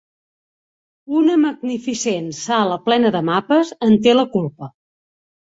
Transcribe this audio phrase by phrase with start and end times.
[1.19, 4.73] Una magnificent sala plena de mapes en té la culpa.